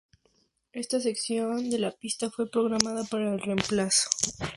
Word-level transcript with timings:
Esa 0.73 0.99
sección 0.99 1.69
de 1.69 1.77
la 1.77 1.91
pista 1.91 2.31
fue 2.31 2.49
programada 2.49 3.03
para 3.03 3.35
el 3.35 3.39
reemplazo. 3.39 4.09